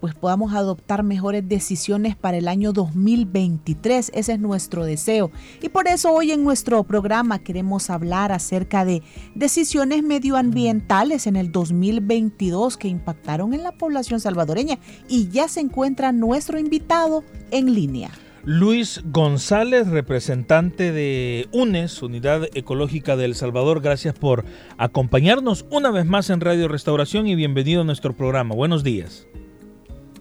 [0.00, 4.10] pues podamos adoptar mejores decisiones para el año 2023.
[4.14, 5.30] Ese es nuestro deseo.
[5.62, 9.02] Y por eso hoy en nuestro programa queremos hablar acerca de
[9.34, 14.78] decisiones medioambientales en el 2022 que impactaron en la población salvadoreña.
[15.08, 18.10] Y ya se encuentra nuestro invitado en línea.
[18.44, 24.46] Luis González, representante de UNES, Unidad Ecológica de El Salvador, gracias por
[24.78, 28.54] acompañarnos una vez más en Radio Restauración y bienvenido a nuestro programa.
[28.54, 29.26] Buenos días.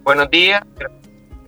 [0.03, 0.63] Buenos días,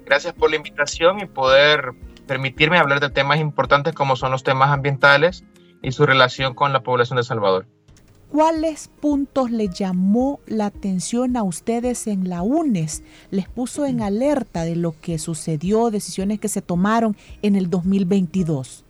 [0.05, 1.93] gracias por la invitación y poder
[2.27, 5.43] permitirme hablar de temas importantes como son los temas ambientales
[5.81, 7.65] y su relación con la población de Salvador.
[8.29, 13.03] ¿Cuáles puntos le llamó la atención a ustedes en la UNES?
[13.29, 18.85] ¿Les puso en alerta de lo que sucedió, decisiones que se tomaron en el 2022?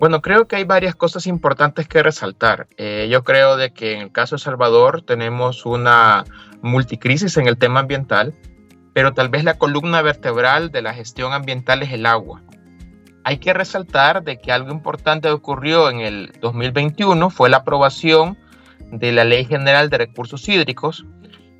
[0.00, 2.68] Bueno, creo que hay varias cosas importantes que resaltar.
[2.78, 6.24] Eh, yo creo de que en el caso de Salvador tenemos una
[6.62, 8.32] multicrisis en el tema ambiental,
[8.94, 12.42] pero tal vez la columna vertebral de la gestión ambiental es el agua.
[13.24, 18.38] Hay que resaltar de que algo importante ocurrió en el 2021 fue la aprobación
[18.90, 21.04] de la Ley General de Recursos Hídricos,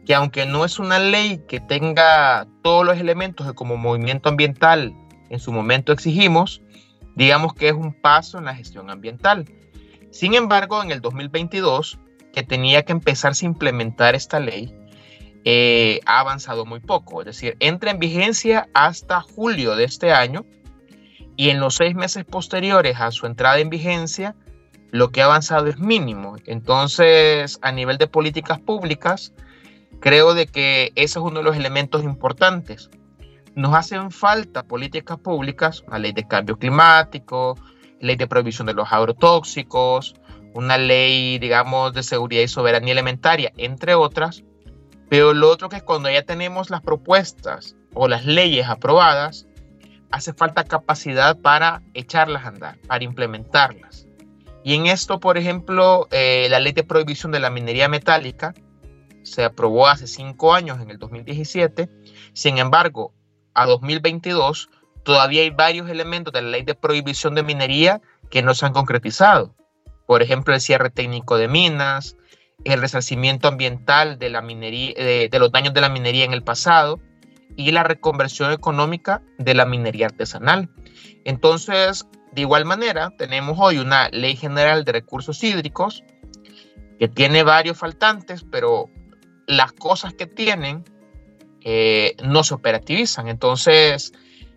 [0.07, 4.95] que aunque no es una ley que tenga todos los elementos que como movimiento ambiental
[5.29, 6.63] en su momento exigimos,
[7.15, 9.47] Digamos que es un paso en la gestión ambiental.
[10.11, 11.99] Sin embargo, en el 2022,
[12.33, 14.75] que tenía que empezarse a implementar esta ley,
[15.45, 17.21] eh, ha avanzado muy poco.
[17.21, 20.45] Es decir, entra en vigencia hasta julio de este año
[21.37, 24.35] y en los seis meses posteriores a su entrada en vigencia,
[24.91, 26.37] lo que ha avanzado es mínimo.
[26.47, 29.33] Entonces, a nivel de políticas públicas,
[30.01, 32.91] creo de que ese es uno de los elementos importantes
[33.55, 37.57] nos hacen falta políticas públicas, una ley de cambio climático,
[38.01, 40.15] ley de prohibición de los agrotóxicos,
[40.55, 44.45] una ley, digamos, de seguridad y soberanía alimentaria, entre otras.
[45.09, 49.47] Pero lo otro que es cuando ya tenemos las propuestas o las leyes aprobadas,
[50.11, 54.07] hace falta capacidad para echarlas a andar, para implementarlas.
[54.63, 58.55] Y en esto, por ejemplo, eh, la ley de prohibición de la minería metálica
[59.23, 61.89] se aprobó hace cinco años, en el 2017.
[62.33, 63.13] Sin embargo,
[63.55, 64.71] a 2022,
[65.05, 68.01] todavía hay varios elementos de la ley de prohibición de minería
[68.31, 69.55] que no se han concretizado.
[70.07, 72.17] Por ejemplo, el cierre técnico de minas,
[72.65, 74.29] el resarcimiento ambiental de,
[75.31, 77.01] de, los daños de la minería en el pasado
[77.57, 80.69] y la reconversión económica de la minería artesanal.
[81.25, 86.05] Entonces, de igual manera, tenemos hoy una ley general de recursos hídricos
[86.99, 88.91] que tiene varios faltantes, pero
[89.47, 90.85] las cosas que tienen
[91.65, 93.29] eh, no se operativizan.
[93.29, 94.13] Entonces,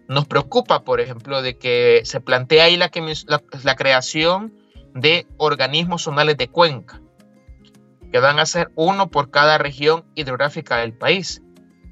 [0.08, 2.92] nos preocupa, por ejemplo, de que se plantea ahí la,
[3.64, 4.54] la, creación
[4.94, 7.02] de organismos zonales de cuenca,
[8.12, 11.42] que van a ser uno por cada región hidrográfica del país.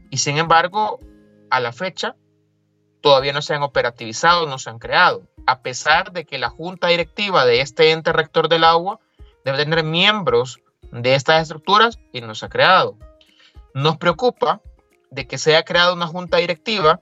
[0.09, 0.99] Y sin embargo,
[1.49, 2.15] a la fecha,
[3.01, 6.87] todavía no se han operativizado, no se han creado, a pesar de que la junta
[6.87, 8.99] directiva de este ente rector del agua
[9.43, 10.59] debe tener miembros
[10.91, 12.97] de estas estructuras y no se ha creado.
[13.73, 14.61] Nos preocupa
[15.11, 17.01] de que se haya creado una junta directiva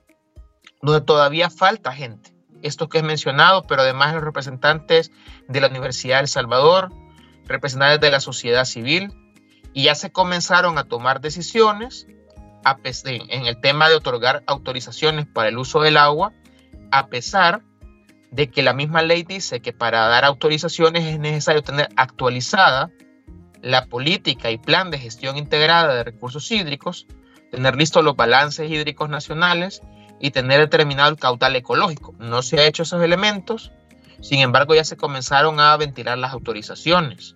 [0.82, 2.34] donde todavía falta gente.
[2.62, 5.10] Esto que es mencionado, pero además los representantes
[5.48, 6.92] de la Universidad de Salvador,
[7.46, 9.12] representantes de la sociedad civil,
[9.72, 12.06] y ya se comenzaron a tomar decisiones
[13.04, 16.32] en el tema de otorgar autorizaciones para el uso del agua,
[16.90, 17.62] a pesar
[18.30, 22.90] de que la misma ley dice que para dar autorizaciones es necesario tener actualizada
[23.62, 27.06] la política y plan de gestión integrada de recursos hídricos,
[27.50, 29.82] tener listos los balances hídricos nacionales
[30.20, 32.14] y tener determinado el caudal ecológico.
[32.18, 33.72] No se ha hecho esos elementos,
[34.20, 37.34] sin embargo ya se comenzaron a ventilar las autorizaciones.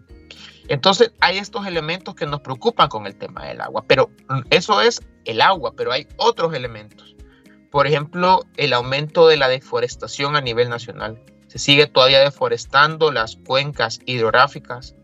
[0.69, 4.11] Entonces hay estos elementos que nos preocupan con el tema del agua, pero
[4.50, 7.14] eso es el agua, pero hay otros elementos.
[7.70, 11.20] Por ejemplo, el aumento de la deforestación a nivel nacional.
[11.49, 14.94] Se sigue todavía deforestando las cuencas hidrográficas,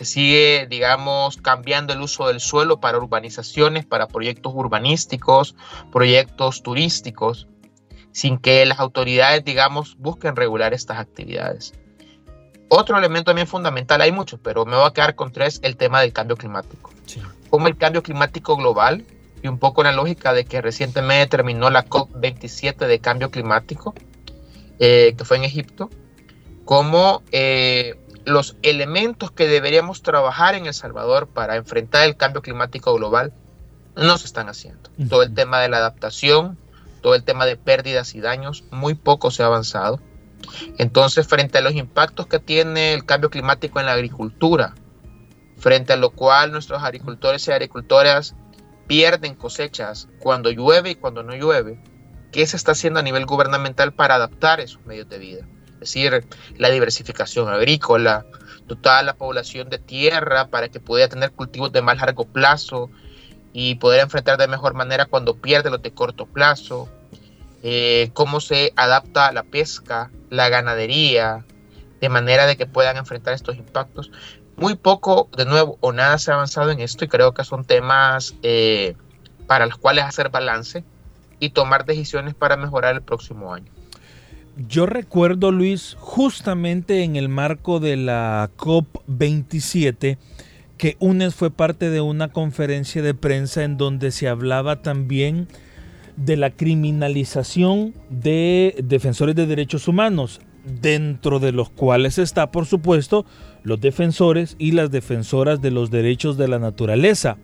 [0.00, 5.54] se sigue, digamos, cambiando el uso del suelo para urbanizaciones, para proyectos urbanísticos,
[5.92, 7.46] proyectos turísticos.
[8.12, 11.74] sin que las autoridades, digamos, busquen regular estas actividades.
[12.68, 16.00] Otro elemento también fundamental, hay muchos, pero me voy a quedar con tres, el tema
[16.00, 16.90] del cambio climático.
[17.50, 19.04] Como el cambio climático global,
[19.42, 23.94] y un poco la lógica de que recientemente terminó la COP27 de cambio climático,
[24.80, 25.88] eh, que fue en Egipto,
[26.64, 32.94] como eh, los elementos que deberíamos trabajar en El Salvador para enfrentar el cambio climático
[32.94, 33.32] global
[33.96, 34.90] no se están haciendo.
[35.08, 36.58] Todo el tema de la adaptación,
[37.02, 40.00] todo el tema de pérdidas y daños, muy poco se ha avanzado.
[40.78, 44.74] Entonces, frente a los impactos que tiene el cambio climático en la agricultura,
[45.58, 48.34] frente a lo cual nuestros agricultores y agricultoras
[48.86, 51.82] pierden cosechas cuando llueve y cuando no llueve,
[52.32, 55.46] ¿qué se está haciendo a nivel gubernamental para adaptar esos medios de vida?
[55.80, 56.24] Es decir,
[56.56, 58.26] la diversificación agrícola,
[58.66, 62.90] dotar la población de tierra para que pueda tener cultivos de más largo plazo,
[63.52, 66.88] y poder enfrentar de mejor manera cuando pierde los de corto plazo,
[67.62, 71.44] eh, cómo se adapta la pesca, la ganadería,
[72.00, 74.10] de manera de que puedan enfrentar estos impactos.
[74.56, 77.64] Muy poco, de nuevo, o nada se ha avanzado en esto y creo que son
[77.64, 78.94] temas eh,
[79.46, 80.84] para los cuales hacer balance
[81.38, 83.72] y tomar decisiones para mejorar el próximo año.
[84.68, 90.18] Yo recuerdo, Luis, justamente en el marco de la COP27,
[90.76, 95.48] que UNES fue parte de una conferencia de prensa en donde se hablaba también
[96.16, 100.42] de la criminalización de defensores de derechos humanos,
[100.82, 103.24] dentro de los cuales está, por supuesto,
[103.62, 107.38] los defensores y las defensoras de los derechos de la naturaleza.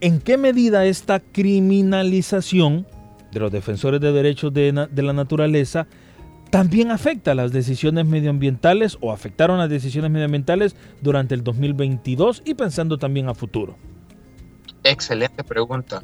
[0.00, 2.86] ¿En qué medida esta criminalización
[3.32, 5.86] de los defensores de derechos de, de la naturaleza
[6.50, 12.98] también afecta las decisiones medioambientales o afectaron las decisiones medioambientales durante el 2022 y pensando
[12.98, 13.76] también a futuro?
[14.84, 16.02] Excelente pregunta.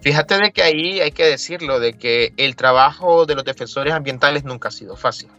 [0.00, 4.44] Fíjate de que ahí hay que decirlo, de que el trabajo de los defensores ambientales
[4.44, 5.30] nunca ha sido fácil.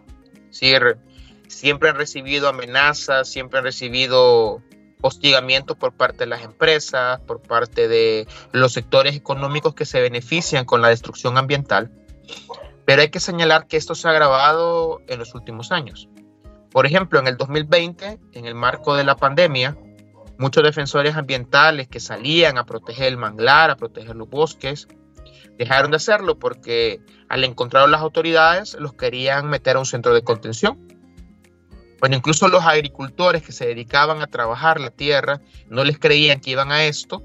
[0.50, 4.64] siempre han recibido amenazas, siempre han recibido
[5.02, 10.66] hostigamientos por parte de las empresas, por parte de los sectores económicos que se benefician
[10.66, 11.92] con la destrucción ambiental.
[12.86, 16.08] Pero hay que señalar que esto se ha agravado en los últimos años.
[16.72, 19.78] Por ejemplo, en el 2020, en el marco de la pandemia,
[20.38, 24.88] muchos defensores ambientales que salían a proteger el manglar, a proteger los bosques,
[25.58, 27.00] dejaron de hacerlo porque
[27.30, 30.78] al encontrar las autoridades los querían meter a un centro de contención.
[32.00, 36.52] Bueno, incluso los agricultores que se dedicaban a trabajar la tierra no les creían que
[36.52, 37.24] iban a esto,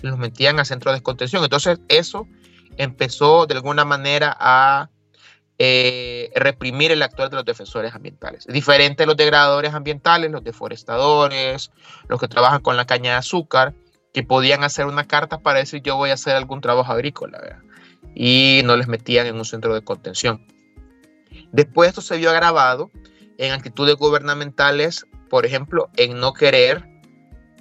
[0.00, 1.42] los metían a centros de contención.
[1.42, 2.28] Entonces eso
[2.76, 4.90] empezó de alguna manera a
[5.64, 8.48] eh, reprimir el actuar de los defensores ambientales.
[8.48, 11.70] Diferente a los degradadores ambientales, los deforestadores,
[12.08, 13.72] los que trabajan con la caña de azúcar,
[14.12, 17.60] que podían hacer una carta para decir yo voy a hacer algún trabajo agrícola,
[18.12, 20.44] y no les metían en un centro de contención.
[21.52, 22.90] Después esto se vio agravado
[23.38, 26.88] en actitudes gubernamentales, por ejemplo, en no querer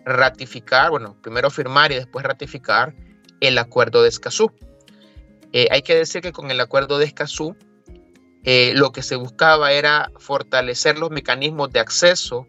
[0.06, 2.96] ratificar, bueno, primero firmar y después ratificar
[3.42, 4.52] el acuerdo de Escazú.
[5.54, 7.56] Eh, hay que decir que con el acuerdo de Escazú
[8.44, 12.48] eh, lo que se buscaba era fortalecer los mecanismos de acceso,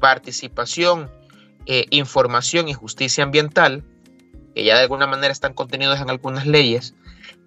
[0.00, 1.10] participación,
[1.66, 3.84] eh, información y justicia ambiental,
[4.54, 6.94] que ya de alguna manera están contenidos en algunas leyes,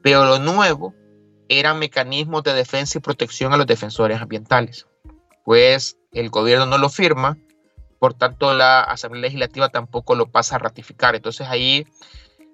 [0.03, 0.93] pero lo nuevo
[1.49, 4.85] eran mecanismos de defensa y protección a los defensores ambientales.
[5.43, 7.37] Pues el gobierno no lo firma,
[7.99, 11.15] por tanto la Asamblea Legislativa tampoco lo pasa a ratificar.
[11.15, 11.87] Entonces ahí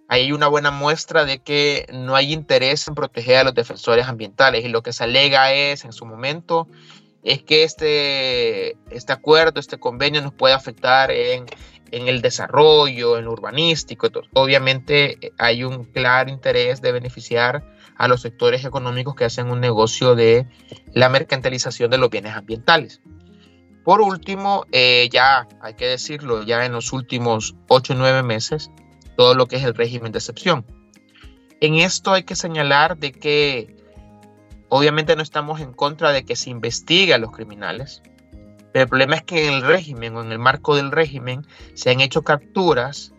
[0.08, 4.66] hay una buena muestra de que no hay interés en proteger a los defensores ambientales
[4.66, 6.68] y lo que se alega es en su momento
[7.24, 11.46] es que este, este acuerdo, este convenio nos puede afectar en,
[11.92, 14.08] en el desarrollo, en lo urbanístico.
[14.08, 17.64] Entonces, obviamente eh, hay un claro interés de beneficiar
[17.96, 20.48] a los sectores económicos que hacen un negocio de
[20.94, 23.02] la mercantilización de los bienes ambientales.
[23.84, 28.72] Por último, eh, ya hay que decirlo, ya en los últimos 8 o 9 meses,
[29.16, 30.66] todo lo que es el régimen de excepción.
[31.62, 33.76] En esto hay que señalar de que
[34.70, 38.02] obviamente no estamos en contra de que se investigue a los criminales,
[38.74, 41.92] pero el problema es que en el régimen o en el marco del régimen se
[41.92, 43.14] han hecho capturas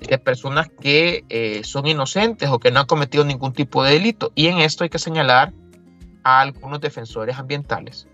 [0.00, 4.32] de personas que eh, son inocentes o que no han cometido ningún tipo de delito.
[4.34, 5.52] Y en esto hay que señalar
[6.22, 8.08] a algunos defensores ambientales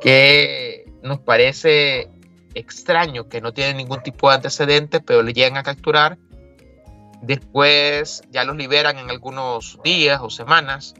[0.00, 2.10] que nos parece
[2.54, 6.18] extraño que no tienen ningún tipo de antecedente, pero le llegan a capturar
[7.22, 10.94] Después ya los liberan en algunos días o semanas,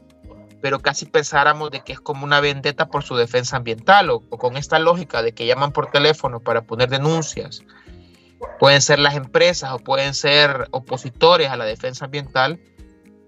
[0.61, 4.57] pero casi pensáramos de que es como una vendetta por su defensa ambiental o, con
[4.57, 7.63] esta lógica de que llaman por teléfono para poner denuncias.
[8.59, 12.59] Pueden ser las empresas o pueden ser opositores a la defensa ambiental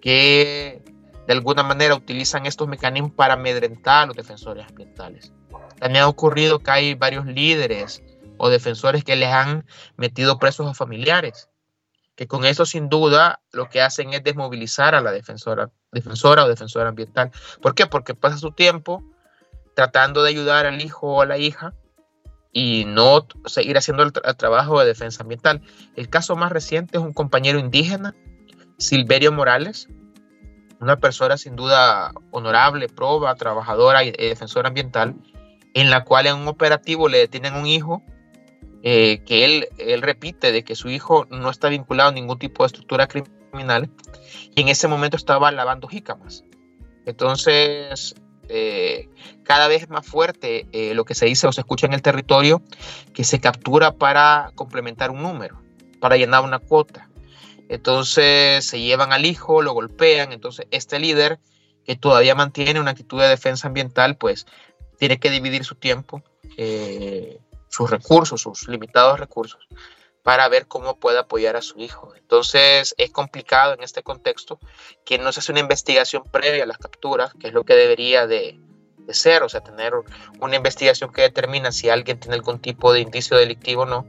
[0.02, 0.84] que
[1.28, 5.34] de alguna manera utilizan estos mecanismos para amedrentar a los defensores ambientales.
[5.80, 8.04] También ha ocurrido que hay varios líderes
[8.38, 11.50] o defensores que les han metido presos a familiares,
[12.16, 16.48] que con eso sin duda lo que hacen es desmovilizar a la defensora, defensora o
[16.48, 17.32] defensora ambiental.
[17.62, 17.88] ¿Por qué?
[17.88, 19.04] Porque pasa su tiempo
[19.76, 21.74] tratando de ayudar al hijo o a la hija
[22.52, 25.62] y no seguir haciendo el, trabajo de defensa ambiental.
[25.96, 28.16] El caso más reciente es un compañero indígena,
[28.78, 29.88] Silverio Morales,
[30.80, 35.16] una persona sin duda honorable, proba, trabajadora y defensora ambiental,
[35.74, 38.04] en la cual en un operativo le detienen un hijo
[38.86, 42.64] eh, que él, él repite de que su hijo no está vinculado a ningún tipo
[42.64, 43.90] de estructura criminal
[44.54, 46.44] y en ese momento estaba lavando jícamas.
[47.06, 48.16] Entonces,
[48.50, 49.08] eh,
[49.44, 52.62] cada vez más fuerte eh, lo que se dice o se escucha en el territorio
[53.14, 55.62] que se captura para complementar un número,
[56.02, 57.10] para llenar una cuota.
[57.70, 60.34] Entonces se llevan al hijo, lo golpean.
[60.34, 61.40] Entonces este líder
[61.86, 64.46] que todavía mantiene una actitud de defensa ambiental, pues
[65.00, 66.22] tiene que dividir su tiempo
[67.74, 69.68] sus recursos, sus limitados recursos,
[70.22, 72.14] para ver cómo puede apoyar a su hijo.
[72.16, 74.60] Entonces es complicado en este contexto
[75.04, 78.28] que no se hace una investigación previa a las capturas, que es lo que debería
[78.28, 78.60] de,
[79.10, 79.94] ser, o sea, tener
[80.40, 84.06] una investigación que determina si alguien tiene algún tipo de indicio delictivo o no.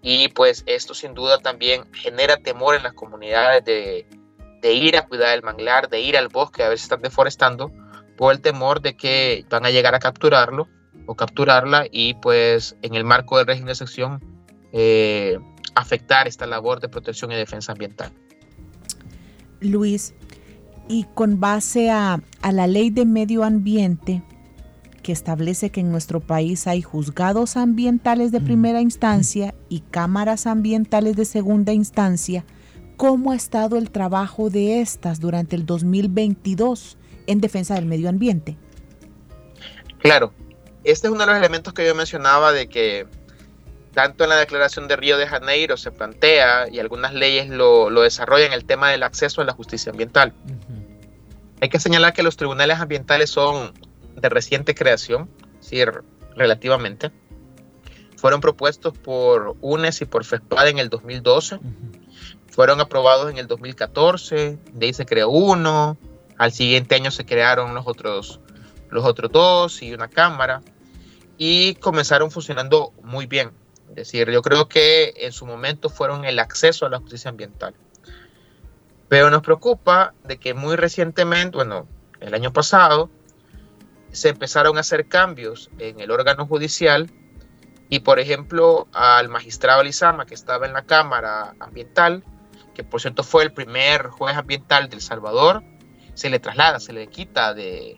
[0.00, 4.06] Y pues esto sin duda también genera temor en las comunidades de,
[4.62, 7.72] de ir a cuidar el manglar, de ir al bosque a ver si están deforestando,
[8.16, 10.68] por el temor de que van a llegar a capturarlo
[11.08, 14.22] o capturarla y pues en el marco del régimen de sección
[14.72, 15.38] eh,
[15.74, 18.12] afectar esta labor de protección y defensa ambiental.
[19.60, 20.14] Luis,
[20.86, 24.22] y con base a, a la ley de medio ambiente
[25.02, 31.16] que establece que en nuestro país hay juzgados ambientales de primera instancia y cámaras ambientales
[31.16, 32.44] de segunda instancia,
[32.98, 38.58] ¿cómo ha estado el trabajo de estas durante el 2022 en defensa del medio ambiente?
[40.00, 40.34] Claro,
[40.90, 43.06] este es uno de los elementos que yo mencionaba de que
[43.92, 48.54] tanto en la Declaración de Río de Janeiro se plantea y algunas leyes lo, desarrollan
[48.54, 50.32] el tema del acceso a la justicia ambiental.
[51.60, 53.74] Hay que señalar que los tribunales ambientales son
[54.16, 55.28] de reciente creación,
[55.60, 55.82] sí,
[56.36, 57.10] relativamente.
[58.16, 61.58] Fueron propuestos por UNES y por FESPAD en el 2012.
[62.48, 64.58] Fueron aprobados en el 2014.
[64.72, 65.98] De ahí se creó uno.
[66.38, 68.40] Al siguiente año se crearon los otros,
[68.90, 70.62] los otros dos y una cámara
[71.38, 73.52] y comenzaron funcionando muy bien.
[73.90, 77.74] Es decir, yo creo que en su momento fueron el acceso a la justicia ambiental.
[79.08, 81.86] Pero nos preocupa de que muy recientemente, bueno,
[82.20, 83.08] el año pasado,
[84.10, 87.10] se empezaron a hacer cambios en el órgano judicial
[87.88, 92.24] y, por ejemplo, al magistrado Lizama, que estaba en la Cámara Ambiental,
[92.74, 95.62] que por cierto fue el primer juez ambiental del Salvador,
[96.14, 97.96] se le traslada, se le quita de,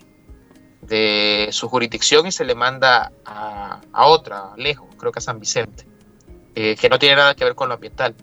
[0.91, 5.87] de su jurisdicción y se le manda a, otra, lejos, creo que a San Vicente,
[6.57, 8.17] eh, que no tiene nada que ver con lo ambiental.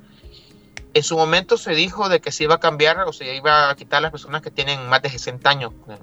[0.93, 3.75] En su momento se dijo de que se iba a cambiar o se iba a
[3.75, 5.97] quitar a las personas que tienen más de 60 años eh,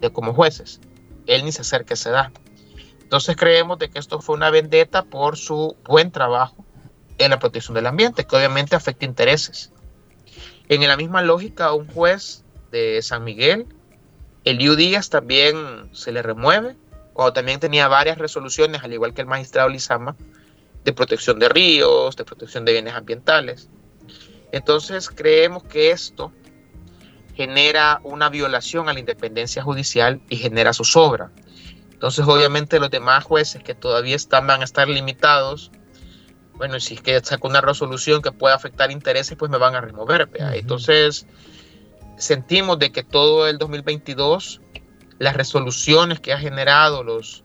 [0.00, 0.80] de, como jueces.
[1.26, 2.30] Él ni se acerca se da.
[3.02, 6.64] Entonces creemos de que esto fue una vendetta por su buen trabajo
[7.18, 9.72] en la protección del ambiente, que obviamente afecta intereses.
[10.68, 13.66] En la misma lógica, un juez de San Miguel
[14.44, 16.76] Eliu Díaz también se le remueve,
[17.12, 20.16] cuando también tenía varias resoluciones, al igual que el magistrado Lizama,
[20.84, 23.68] de protección de ríos, de protección de bienes ambientales.
[24.52, 26.32] Entonces creemos que esto
[27.34, 31.30] genera una violación a la independencia judicial y genera zozobra.
[31.92, 35.70] Entonces obviamente los demás jueces que todavía están van a estar limitados,
[36.54, 39.80] bueno, si es que saco una resolución que pueda afectar intereses, pues me van a
[39.80, 40.28] remover.
[40.52, 41.26] Entonces
[42.20, 44.60] sentimos de que todo el 2022,
[45.18, 47.44] las resoluciones que ha generado los,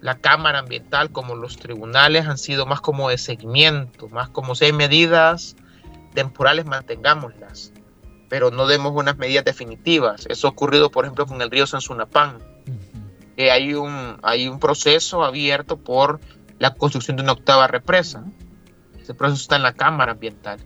[0.00, 4.66] la Cámara Ambiental como los tribunales han sido más como de seguimiento, más como si
[4.66, 5.56] hay medidas
[6.14, 7.72] temporales, mantengámoslas,
[8.28, 10.26] pero no demos unas medidas definitivas.
[10.28, 12.38] Eso ha ocurrido, por ejemplo, con el río Sansunapán,
[13.36, 16.20] que hay un, hay un proceso abierto por
[16.58, 18.24] la construcción de una octava represa.
[19.00, 20.60] Ese proceso está en la Cámara Ambiental.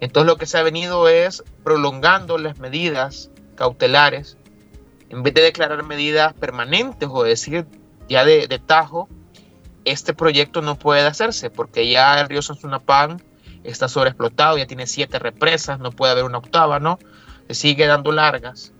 [0.00, 4.36] Entonces lo que se ha venido es prolongando las medidas cautelares
[5.14, 7.66] en vez de declarar medidas permanentes o decir
[8.08, 9.08] ya de, tajo,
[9.84, 13.22] este proyecto no puede hacerse porque ya el río Sansunapán
[13.62, 16.98] está sobreexplotado, ya tiene siete represas, no puede haber una octava, ¿no?
[17.48, 18.72] Se sigue dando largas,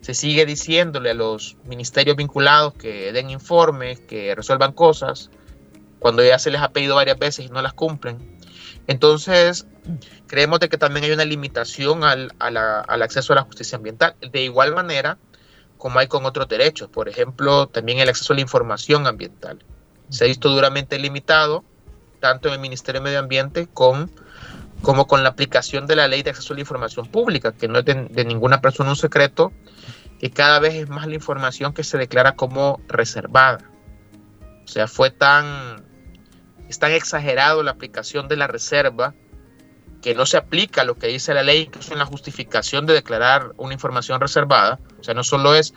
[0.00, 5.30] se sigue diciéndole a los ministerios vinculados que den informes, que resuelvan cosas,
[6.00, 8.38] cuando ya se les ha pedido varias veces y no las cumplen.
[8.88, 9.66] Entonces,
[10.26, 14.14] Creemos de que también hay una limitación al, al acceso a la justicia ambiental.
[14.20, 15.18] De igual manera,
[15.80, 19.64] como hay con otros derechos, por ejemplo, también el acceso a la información ambiental.
[20.10, 21.64] Se ha visto duramente limitado,
[22.20, 24.10] tanto en el Ministerio de Medio Ambiente con,
[24.82, 27.78] como con la aplicación de la ley de acceso a la información pública, que no
[27.78, 29.52] es de, ninguna persona un secreto,
[30.18, 33.70] que cada vez es más la información que se declara como reservada.
[34.64, 35.82] O sea, fue tan,
[36.68, 39.14] es tan exagerado la aplicación de la reserva
[40.02, 43.52] que no se aplica lo que dice la ley, incluso en la justificación de declarar
[43.56, 44.78] una información reservada.
[44.98, 45.74] O sea, no solo es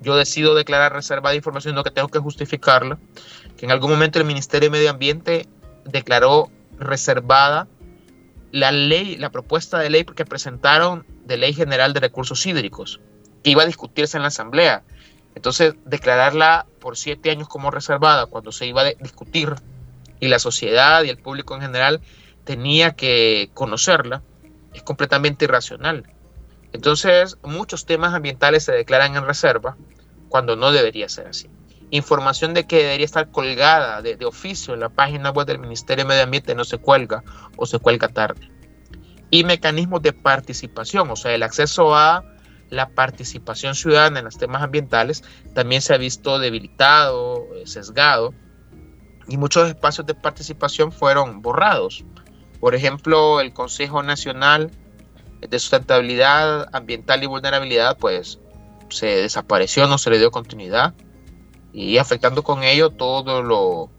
[0.00, 2.98] yo decido declarar reservada información, sino que tengo que justificarla.
[3.56, 5.46] Que en algún momento el Ministerio de Medio Ambiente
[5.84, 7.68] declaró reservada
[8.52, 13.00] la ley, la propuesta de ley que presentaron de Ley General de Recursos Hídricos,
[13.42, 14.82] que iba a discutirse en la Asamblea.
[15.34, 19.54] Entonces, declararla por siete años como reservada cuando se iba a discutir
[20.20, 22.00] y la sociedad y el público en general
[22.46, 24.22] tenía que conocerla,
[24.72, 26.04] es completamente irracional.
[26.72, 29.76] Entonces, muchos temas ambientales se declaran en reserva
[30.28, 31.50] cuando no debería ser así.
[31.90, 36.08] Información de que debería estar colgada de, oficio en la página web del Ministerio de
[36.08, 37.22] Medio Ambiente no se cuelga
[37.56, 38.50] o se cuelga tarde.
[39.30, 42.24] Y mecanismos de participación, o sea, el acceso a
[42.70, 45.22] la participación ciudadana en los temas ambientales
[45.54, 48.34] también se ha visto debilitado, eh, sesgado,
[49.28, 52.04] y muchos espacios de participación fueron borrados.
[52.60, 54.70] Por ejemplo, el Consejo Nacional
[55.40, 58.40] de Sustentabilidad Ambiental y Vulnerabilidad, pues
[58.88, 60.94] se desapareció, no se le dio continuidad.
[61.72, 63.90] Y afectando con ello todo lo,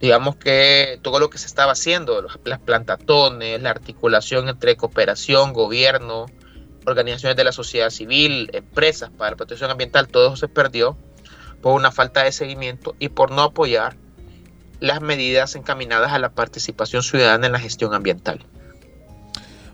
[0.00, 6.26] digamos que todo lo que se estaba haciendo, las plantatones, la articulación entre cooperación, gobierno,
[6.86, 10.96] organizaciones de la sociedad civil, empresas para la protección ambiental, todo eso se perdió
[11.62, 13.96] por una falta de seguimiento y por no apoyar
[14.80, 18.44] las medidas encaminadas a la participación ciudadana en la gestión ambiental.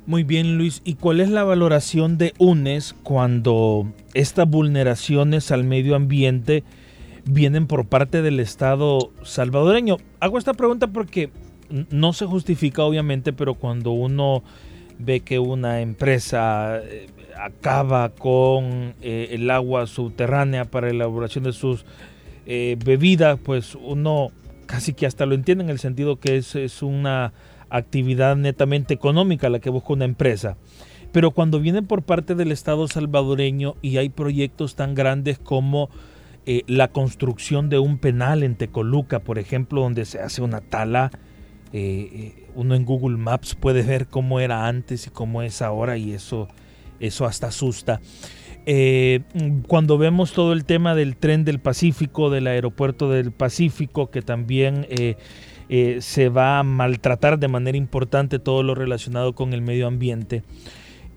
[0.07, 0.83] Muy bien, Luis.
[0.85, 6.63] ¿Y cuál es la valoración de UNES cuando estas vulneraciones al medio ambiente
[7.25, 9.97] vienen por parte del Estado salvadoreño?
[10.21, 11.31] Hago esta pregunta porque
[11.91, 14.43] no se justifica, obviamente, pero cuando uno
[14.99, 17.07] ve que una empresa eh,
[17.41, 21.85] acaba con eh, el agua subterránea para la elaboración de sus
[22.47, 24.31] eh, bebidas, pues uno
[24.67, 27.33] casi que hasta lo entiende en el sentido que es, es una
[27.71, 30.57] actividad netamente económica la que busca una empresa.
[31.13, 35.89] Pero cuando viene por parte del Estado salvadoreño y hay proyectos tan grandes como
[36.47, 41.11] eh, la construcción de un penal en Tecoluca, por ejemplo, donde se hace una tala,
[41.73, 45.97] eh, eh, uno en Google Maps puede ver cómo era antes y cómo es ahora
[45.97, 46.49] y eso,
[47.01, 48.01] eso hasta asusta.
[49.67, 54.87] Cuando vemos todo el tema del tren del Pacífico, del aeropuerto del Pacífico, que también
[54.89, 60.43] eh, se va a maltratar de manera importante todo lo relacionado con el medio ambiente.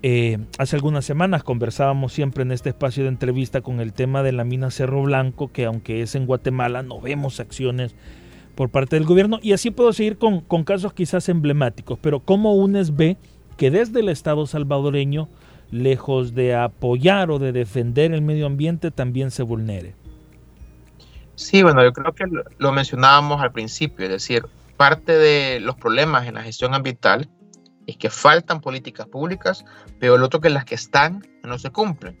[0.02, 4.30] Eh, hace algunas semanas conversábamos siempre en este espacio de entrevista con el tema de
[4.30, 7.96] la mina Cerro Blanco, que aunque es en Guatemala, no vemos acciones
[8.54, 9.40] por parte del gobierno.
[9.42, 13.16] Y así puedo seguir con, con casos quizás emblemáticos, pero ¿cómo UNES ve
[13.56, 15.28] que desde el Estado salvadoreño,
[15.70, 19.94] lejos de apoyar o de defender el medio ambiente, también se vulnere?
[21.34, 22.24] Sí, bueno, yo creo que
[22.58, 24.44] lo mencionábamos al principio, es decir,
[24.76, 27.28] parte de los problemas en la gestión ambiental
[27.86, 29.64] es que faltan políticas públicas,
[29.98, 32.18] pero el otro que las que están no se cumplen.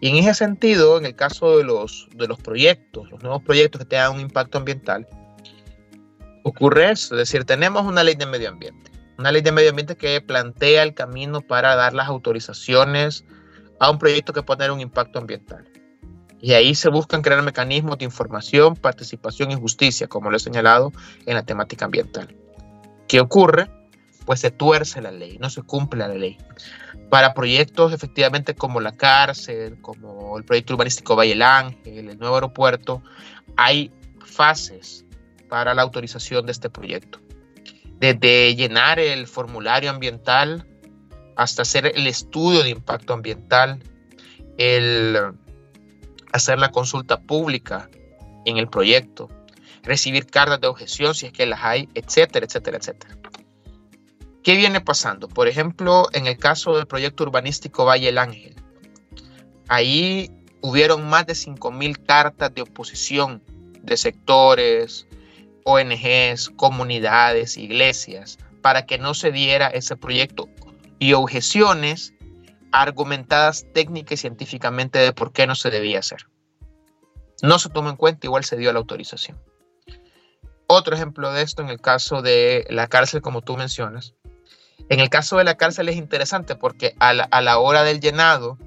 [0.00, 3.80] Y en ese sentido, en el caso de los, de los proyectos, los nuevos proyectos
[3.80, 5.06] que tengan un impacto ambiental,
[6.42, 9.96] ocurre eso, es decir, tenemos una ley de medio ambiente, una ley de medio ambiente
[9.96, 13.24] que plantea el camino para dar las autorizaciones
[13.80, 15.64] a un proyecto que pueda tener un impacto ambiental.
[16.40, 20.92] Y ahí se buscan crear mecanismos de información, participación y justicia, como lo he señalado
[21.26, 22.36] en la temática ambiental.
[23.08, 23.70] ¿Qué ocurre?
[24.26, 26.36] Pues se tuerce la ley, no se cumple la ley.
[27.08, 33.02] Para proyectos efectivamente como la cárcel, como el proyecto urbanístico Valle Ángel, el nuevo aeropuerto,
[33.56, 33.92] hay
[34.24, 35.04] fases
[35.48, 37.23] para la autorización de este proyecto.
[38.04, 40.66] Desde llenar el formulario ambiental
[41.36, 43.82] hasta hacer el estudio de impacto ambiental,
[44.58, 45.32] el
[46.30, 47.88] hacer la consulta pública
[48.44, 49.30] en el proyecto,
[49.84, 53.16] recibir cartas de objeción si es que las hay, etcétera, etcétera, etcétera.
[54.42, 55.26] ¿Qué viene pasando?
[55.26, 58.54] Por ejemplo, en el caso del proyecto urbanístico Valle El Ángel,
[59.68, 63.42] ahí hubieron más de 5.000 cartas de oposición
[63.80, 65.06] de sectores,
[65.64, 70.48] ONGs, comunidades, iglesias, para que no se diera ese proyecto
[70.98, 72.14] y objeciones
[72.72, 76.26] argumentadas técnica y científicamente de por qué no se debía hacer.
[77.42, 79.38] No se tomó en cuenta, igual se dio la autorización.
[80.66, 84.14] Otro ejemplo de esto en el caso de la cárcel, como tú mencionas,
[84.88, 88.58] En el caso de la cárcel es interesante porque a la, hora del llenado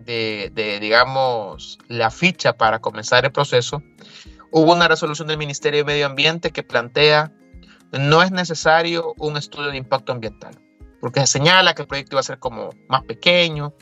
[0.00, 3.82] de, de, digamos, la ficha para comenzar el proceso,
[4.50, 7.32] hubo una resolución del Ministerio de Medio Ambiente que plantea
[7.92, 10.58] no es necesario un estudio de impacto ambiental,
[11.00, 13.74] porque se señala que el proyecto iba a ser como más pequeño,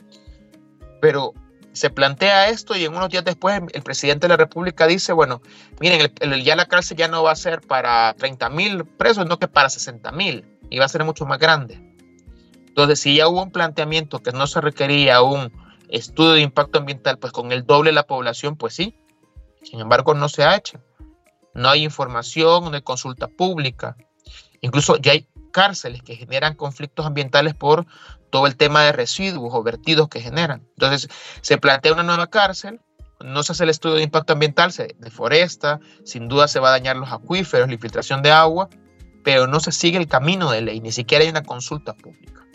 [1.01, 1.33] pero
[1.73, 5.41] se plantea esto y en unos días después el presidente de la República dice, bueno,
[5.79, 6.11] miren,
[6.43, 9.69] ya la cárcel ya no va a ser para 30 mil presos, sino que para
[9.69, 11.79] 60 mil y va a ser mucho más grande.
[12.67, 15.51] Entonces, si ya hubo un planteamiento que no se requería un
[15.89, 18.95] estudio de impacto ambiental, pues con el doble de la población, pues sí.
[19.69, 20.79] Sin embargo, no se ha hecho.
[21.53, 23.97] No hay información, no hay consulta pública.
[24.61, 27.85] Incluso ya hay cárceles que generan conflictos ambientales por
[28.29, 30.65] todo el tema de residuos o vertidos que generan.
[30.77, 31.09] Entonces,
[31.41, 32.79] se plantea una nueva cárcel,
[33.19, 36.71] no se hace el estudio de impacto ambiental, se deforesta, sin duda se va a
[36.71, 38.69] dañar los acuíferos, la infiltración de agua,
[39.23, 42.45] pero no se sigue el camino de ley, ni siquiera hay una consulta pública.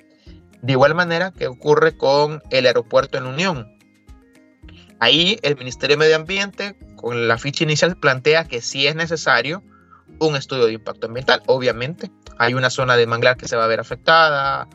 [0.63, 3.77] De igual manera que ocurre con el aeropuerto en Unión.
[5.01, 9.63] Ahí el Ministerio de Medio Ambiente, con la ficha inicial, plantea que sí es necesario
[10.19, 11.43] un estudio de impacto ambiental.
[11.47, 14.69] Obviamente, hay una zona de manglar que se va a ver afectada,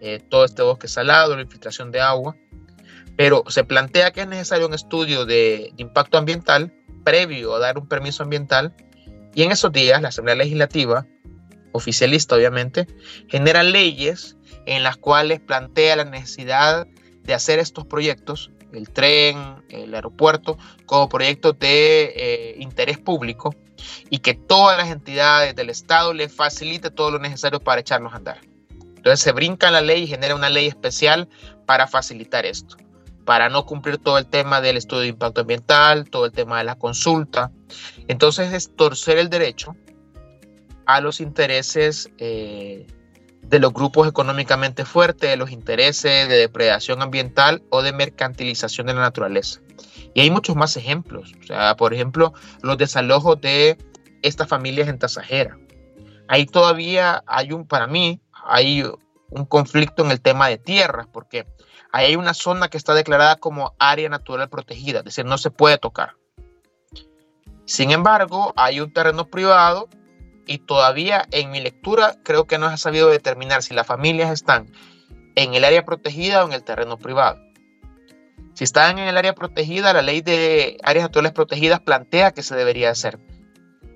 [0.00, 2.36] eh, todo este bosque salado, la infiltración de agua,
[3.16, 6.72] pero se plantea que es necesario un estudio de, impacto ambiental
[7.04, 8.74] previo a dar un permiso ambiental
[9.34, 11.06] y en esos días la Asamblea Legislativa,
[11.72, 12.86] oficialista obviamente,
[13.28, 16.86] genera leyes en las cuales plantea la necesidad
[17.22, 23.54] de hacer estos proyectos, el tren, el aeropuerto, como proyectos de eh, interés público
[24.10, 28.16] y que todas las entidades del Estado le facilite todo lo necesario para echarlos a
[28.16, 28.40] andar.
[28.96, 31.28] Entonces se brinca la ley y genera una ley especial
[31.66, 32.76] para facilitar esto,
[33.24, 36.64] para no cumplir todo el tema del estudio de impacto ambiental, todo el tema de
[36.64, 37.50] la consulta.
[38.06, 39.74] Entonces es torcer el derecho
[40.86, 42.86] a los intereses eh,
[43.42, 48.94] de los grupos económicamente fuertes, de los intereses de depredación ambiental o de mercantilización de
[48.94, 49.60] la naturaleza.
[50.14, 51.34] Y hay muchos más ejemplos.
[51.42, 53.78] O sea, por ejemplo, los desalojos de
[54.22, 55.58] estas familias en Tasajera.
[56.28, 58.84] Ahí todavía hay un, para mí, hay
[59.30, 61.46] un conflicto en el tema de tierras, porque
[61.90, 65.50] ahí hay una zona que está declarada como área natural protegida, es decir, no se
[65.50, 66.14] puede tocar.
[67.64, 69.88] Sin embargo, hay un terreno privado
[70.46, 74.30] y todavía en mi lectura creo que no se ha sabido determinar si las familias
[74.30, 74.70] están
[75.34, 77.40] en el área protegida o en el terreno privado.
[78.54, 82.54] Si están en el área protegida, la ley de áreas naturales protegidas plantea que se
[82.54, 83.18] debería hacer.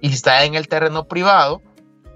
[0.01, 1.63] Y si está en el terreno privado,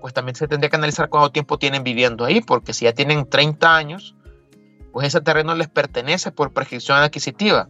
[0.00, 3.28] pues también se tendría que analizar cuánto tiempo tienen viviendo ahí, porque si ya tienen
[3.28, 4.14] 30 años,
[4.92, 7.68] pues ese terreno les pertenece por prescripción adquisitiva.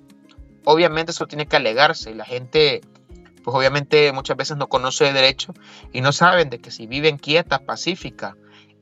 [0.65, 2.81] Obviamente eso tiene que alegarse y la gente,
[3.43, 5.55] pues obviamente muchas veces no conoce de derecho
[5.93, 8.37] y no saben de que si viven quieta, pacífica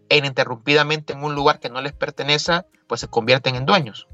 [0.08, 4.06] e ininterrumpidamente en un lugar que no les pertenece, pues se convierten en dueños.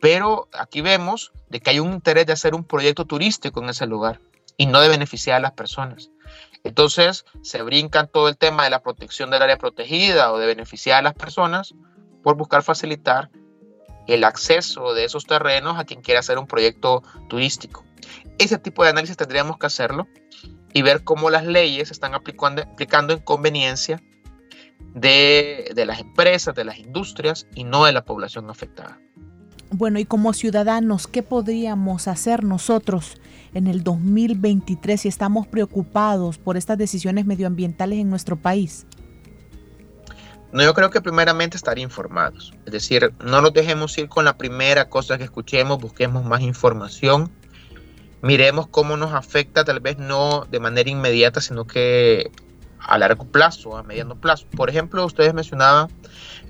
[0.00, 3.86] Pero aquí vemos de que hay un interés de hacer un proyecto turístico en ese
[3.86, 4.20] lugar
[4.56, 6.10] y no de beneficiar a las personas.
[6.62, 10.98] Entonces se brincan todo el tema de la protección del área protegida o de beneficiar
[10.98, 11.74] a las personas
[12.22, 13.30] por buscar facilitar
[14.06, 17.84] el acceso de esos terrenos a quien quiera hacer un proyecto turístico.
[18.38, 20.06] Ese tipo de análisis tendríamos que hacerlo
[20.72, 24.02] y ver cómo las leyes están aplicando, aplicando en conveniencia
[24.94, 28.98] de, de las empresas, de las industrias y no de la población afectada.
[29.70, 33.20] Bueno, y como ciudadanos, ¿qué podríamos hacer nosotros
[33.54, 38.86] en el 2023 si estamos preocupados por estas decisiones medioambientales en nuestro país?
[40.54, 42.54] No, yo creo que primeramente estar informados.
[42.64, 47.32] Es decir, no nos dejemos ir con la primera cosa que escuchemos, busquemos más información,
[48.22, 52.30] miremos cómo nos afecta, tal vez no de manera inmediata, sino que
[52.78, 54.46] a largo plazo, a mediano plazo.
[54.56, 55.88] Por ejemplo, ustedes mencionaban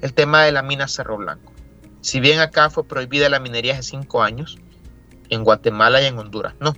[0.03, 1.55] el tema de la mina Cerro Blanco.
[2.03, 4.59] Si bien acá fue prohibida la minería hace cinco años,
[5.31, 6.77] en Guatemala y en Honduras no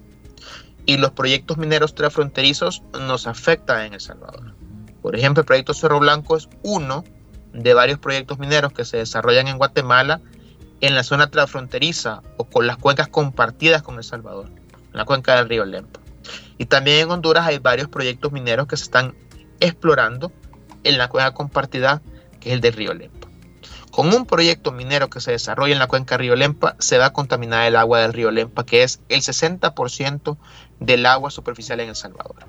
[0.88, 4.54] y los proyectos mineros transfronterizos nos afectan en El Salvador.
[5.02, 7.02] Por ejemplo, el proyecto Cerro Blanco es uno
[7.56, 10.20] de varios proyectos mineros que se desarrollan en Guatemala
[10.80, 15.36] en la zona transfronteriza o con las cuencas compartidas con El Salvador, en la cuenca
[15.36, 16.00] del río Lempa.
[16.58, 19.14] Y también en Honduras hay varios proyectos mineros que se están
[19.60, 20.32] explorando
[20.84, 22.02] en la cuenca compartida
[22.40, 23.26] que es el del río Lempa.
[23.90, 27.12] Con un proyecto minero que se desarrolla en la cuenca Río Lempa, se va a
[27.14, 30.36] contaminar el agua del río Lempa, que es el 60%
[30.80, 32.44] del agua superficial en El Salvador,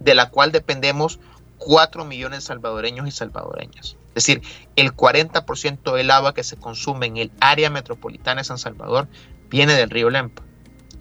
[0.00, 1.20] de la cual dependemos
[1.58, 3.96] 4 millones de salvadoreños y salvadoreñas.
[4.08, 4.42] Es decir,
[4.76, 9.08] el 40% del agua que se consume en el área metropolitana de San Salvador
[9.48, 10.42] viene del río Lempa.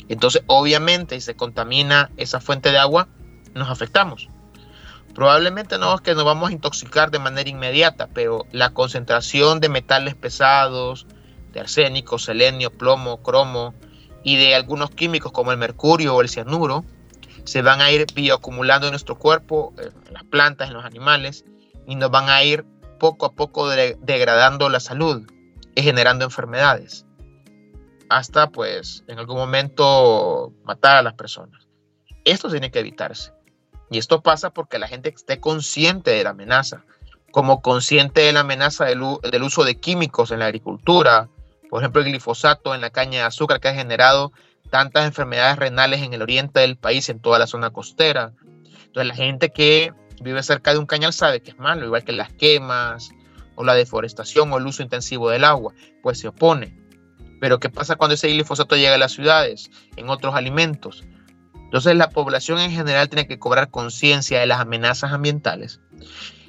[0.10, 3.08] Entonces, obviamente, si se contamina esa fuente de agua,
[3.54, 4.30] nos afectamos.
[5.14, 9.70] Probablemente no es que nos vamos a intoxicar de manera inmediata, pero la concentración de
[9.70, 11.08] metales pesados,
[11.52, 13.74] de arsénico, selenio, plomo, cromo
[14.24, 16.86] y de algunos químicos como el mercurio o el cianuro,
[17.46, 21.46] se van a ir bioacumulando en nuestro cuerpo, en las plantas, en los animales,
[21.88, 22.66] y nos van a ir
[22.98, 25.30] poco a poco degradando la salud
[25.76, 27.06] y generando enfermedades,
[28.10, 31.68] hasta pues en algún momento matar a las personas.
[32.26, 33.32] Esto tiene que evitarse.
[33.90, 36.84] Y esto pasa porque la gente esté consciente de la amenaza,
[37.32, 41.30] como consciente de la amenaza del, del uso de químicos en la agricultura,
[41.70, 44.32] por ejemplo el glifosato en la caña de azúcar que ha generado
[44.70, 48.34] tantas enfermedades renales en el oriente del país, en toda la zona costera.
[48.86, 52.12] Entonces la gente que vive cerca de un cañal sabe que es malo, igual que
[52.12, 53.12] las quemas
[53.56, 56.78] o la deforestación o el uso intensivo del agua, pues se opone.
[57.40, 61.04] Pero ¿qué pasa cuando ese glifosato llega a las ciudades, en otros alimentos?
[61.56, 65.82] Entonces la población en general tiene que cobrar conciencia de las amenazas ambientales.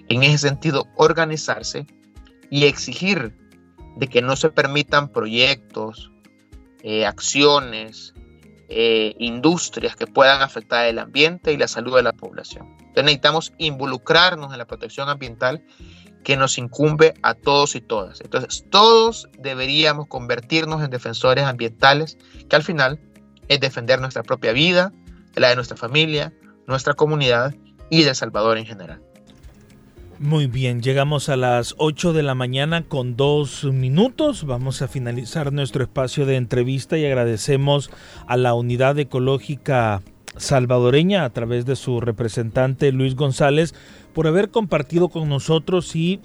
[0.09, 1.87] En ese sentido, organizarse
[2.51, 3.37] y exigir
[3.97, 6.13] de que no se permitan proyectos,
[6.83, 8.15] eh, acciones,
[8.69, 12.67] eh, industrias que puedan afectar el ambiente y la salud de la población.
[12.79, 15.65] Entonces necesitamos involucrarnos en la protección ambiental
[16.23, 18.21] que nos incumbe a todos y todas.
[18.21, 23.01] Entonces todos deberíamos convertirnos en defensores ambientales, que al final
[23.49, 24.93] es defender nuestra propia vida,
[25.35, 26.35] la de nuestra familia,
[26.67, 27.55] nuestra comunidad
[27.89, 29.03] y de Salvador en general.
[30.21, 34.45] Muy bien, llegamos a las 8 de la mañana con dos minutos.
[34.45, 37.89] Vamos a finalizar nuestro espacio de entrevista y agradecemos
[38.27, 40.03] a la Unidad Ecológica
[40.37, 43.77] Salvadoreña a través de su representante Luis González
[44.13, 46.19] por haber compartido con nosotros y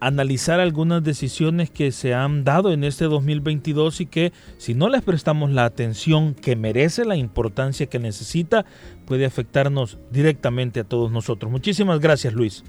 [0.00, 5.00] analizar algunas decisiones que se han dado en este 2022 y que si no les
[5.00, 8.66] prestamos la atención que merece, la importancia que necesita,
[9.06, 11.50] puede afectarnos directamente a todos nosotros.
[11.50, 12.64] Muchísimas gracias Luis.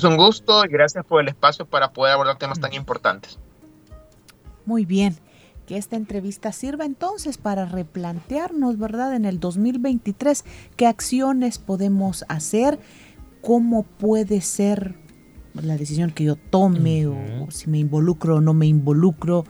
[0.00, 3.38] Es un gusto y gracias por el espacio para poder abordar temas tan importantes.
[4.64, 5.14] Muy bien.
[5.66, 9.14] Que esta entrevista sirva entonces para replantearnos, ¿verdad?
[9.14, 12.80] En el 2023, qué acciones podemos hacer,
[13.42, 14.94] cómo puede ser
[15.52, 19.44] la decisión que yo tome o si me involucro o no me involucro,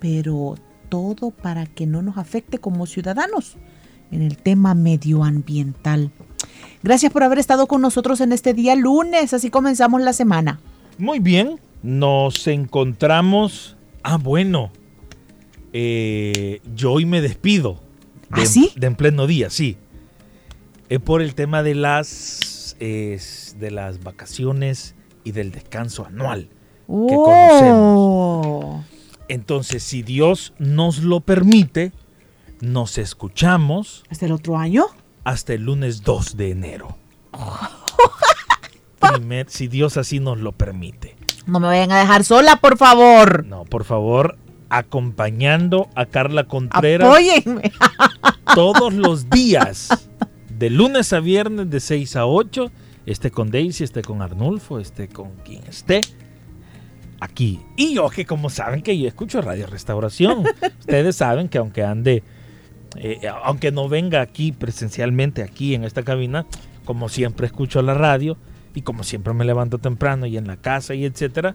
[0.00, 0.56] pero
[0.88, 3.56] todo para que no nos afecte como ciudadanos
[4.10, 6.10] en el tema medioambiental.
[6.82, 10.60] Gracias por haber estado con nosotros en este día lunes, así comenzamos la semana.
[10.98, 13.76] Muy bien, nos encontramos.
[14.02, 14.72] Ah, bueno,
[15.72, 17.80] eh, yo hoy me despido.
[18.34, 18.72] De, ¿Ah, sí?
[18.76, 19.76] De en pleno día, sí.
[20.88, 26.48] Es por el tema de las, de las vacaciones y del descanso anual
[26.88, 27.24] que oh.
[27.24, 28.84] conocemos.
[29.28, 31.92] Entonces, si Dios nos lo permite,
[32.60, 34.04] nos escuchamos.
[34.10, 34.86] ¿Hasta el otro año?
[35.24, 36.96] Hasta el lunes 2 de enero.
[39.48, 41.16] si Dios así nos lo permite.
[41.46, 43.44] No me vayan a dejar sola, por favor.
[43.46, 47.08] No, por favor, acompañando a Carla Contreras.
[47.08, 47.72] Apóyenme.
[48.54, 50.08] todos los días,
[50.48, 52.70] de lunes a viernes, de 6 a 8.
[53.04, 56.00] Esté con Daisy, esté con Arnulfo, esté con quien esté.
[57.20, 57.60] Aquí.
[57.76, 60.44] Y yo que como saben que yo escucho Radio Restauración.
[60.80, 62.22] Ustedes saben que aunque ande
[62.96, 66.46] eh, aunque no venga aquí presencialmente, aquí en esta cabina,
[66.84, 68.36] como siempre escucho la radio
[68.74, 71.54] y como siempre me levanto temprano y en la casa y etcétera,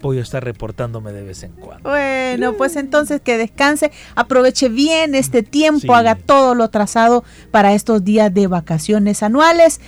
[0.00, 1.90] voy a estar reportándome de vez en cuando.
[1.90, 8.04] Bueno, pues entonces que descanse, aproveche bien este tiempo, haga todo lo trazado para estos
[8.04, 9.80] días de vacaciones anuales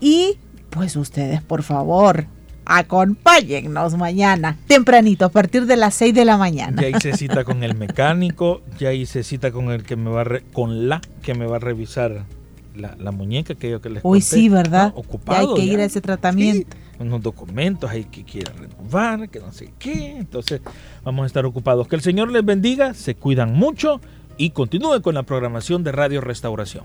[0.00, 0.38] y
[0.70, 2.26] pues ustedes, por favor,
[2.64, 6.80] acompáñennos mañana, tempranito, a partir de las 6 de la mañana.
[6.80, 10.40] Ya hice cita con el mecánico, ya hice cita con el que me va a
[10.52, 12.24] con la que me va a revisar
[12.74, 14.92] la, muñeca que yo que les Hoy sí, ¿verdad?
[14.96, 15.54] ocupado.
[15.54, 16.76] hay que ir a ese tratamiento.
[16.98, 20.16] unos documentos hay que quiera renovar, que no sé qué.
[20.16, 20.60] Entonces
[21.04, 21.88] vamos a estar ocupados.
[21.88, 24.00] Que el Señor les bendiga, se cuidan mucho
[24.36, 26.84] y continúen con la programación de Radio Restauración.